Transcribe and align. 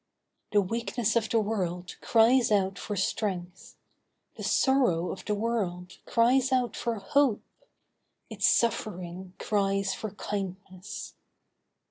The 0.51 0.63
weakness 0.63 1.15
of 1.15 1.29
the 1.29 1.39
world 1.39 1.95
cries 2.01 2.51
out 2.51 2.79
for 2.79 2.95
strength. 2.95 3.75
The 4.35 4.43
sorrow 4.43 5.11
of 5.11 5.25
the 5.25 5.35
world 5.35 5.99
cries 6.07 6.51
out 6.51 6.75
for 6.75 6.95
hope. 6.95 7.43
Its 8.27 8.49
suffering 8.49 9.33
cries 9.37 9.93
for 9.93 10.09
kindness. 10.15 11.13